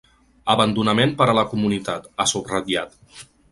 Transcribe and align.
“Abandonament 0.53 1.13
per 1.19 1.27
a 1.33 1.35
la 1.41 1.45
Comunitat”, 1.53 2.11
ha 2.25 2.29
subratllat. 2.35 3.01